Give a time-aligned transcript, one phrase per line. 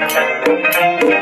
[0.00, 1.19] Thank you.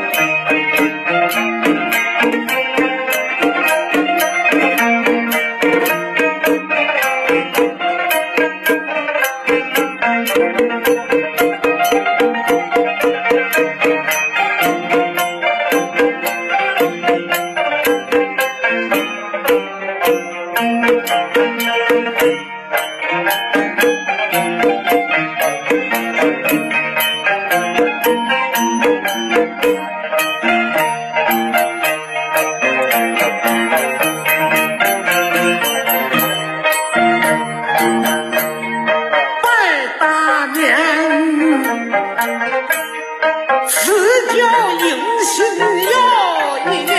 [43.67, 43.91] 辞
[44.27, 44.37] 旧
[44.85, 44.87] 迎
[45.23, 46.95] 新又一年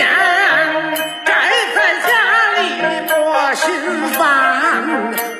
[1.24, 1.30] 宅
[1.74, 2.10] 在家
[2.56, 2.60] 里
[3.06, 3.14] 多
[3.54, 3.68] 心
[4.18, 4.18] 烦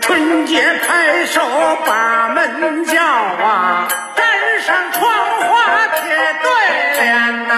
[0.01, 1.41] 春节开手
[1.87, 5.01] 把门叫啊粘上窗
[5.41, 6.01] 花贴
[6.43, 6.47] 对
[7.01, 7.09] 联
[7.51, 7.57] 啊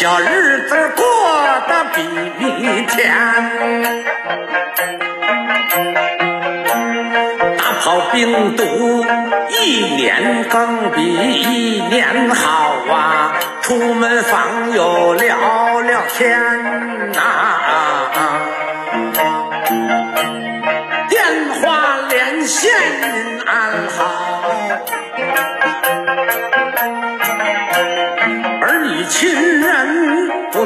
[0.00, 1.04] 小日子过
[1.68, 2.02] 得比
[2.38, 3.12] 蜜甜，
[7.58, 9.04] 大炮兵毒
[9.50, 13.34] 一年更比一年好啊！
[13.60, 16.40] 出门访友聊聊天
[17.12, 17.60] 呐，
[21.10, 21.22] 电
[21.60, 22.70] 话连线
[23.02, 24.19] 您安好，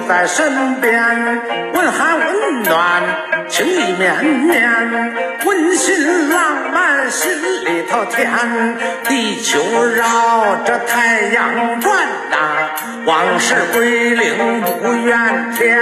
[0.07, 1.03] 在身边，
[1.73, 3.03] 问寒问暖，
[3.49, 7.31] 情意绵绵，温馨浪漫心
[7.65, 8.31] 里头甜。
[9.05, 11.97] 地球绕着太阳转
[12.31, 12.37] 呐、
[13.07, 15.79] 往事归零不怨天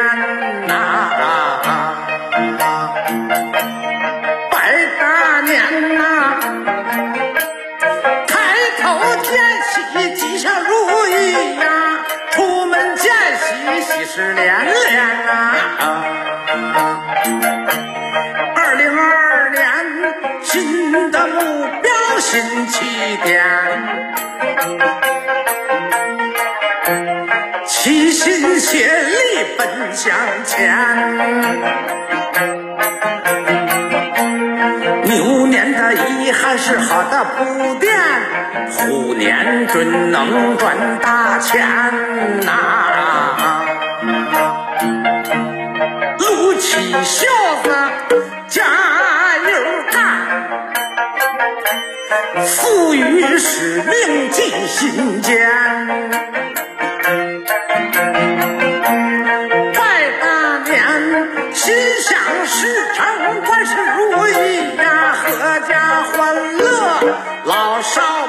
[14.03, 15.55] 喜，事连连啊！
[18.57, 19.63] 二零二二年，
[20.43, 23.45] 新的目标，新起点，
[27.67, 30.12] 齐心协力奔向
[30.45, 30.75] 前。
[35.05, 37.95] 牛年的遗憾是好的铺垫，
[38.71, 41.61] 虎年准能赚大钱
[42.45, 42.53] 呐、
[52.41, 55.48] 赋予使命记心间。
[59.75, 60.81] 拜大年，
[61.53, 63.04] 心想事成，
[63.48, 66.65] 万事如意呀，阖家欢乐，
[67.44, 68.22] 老少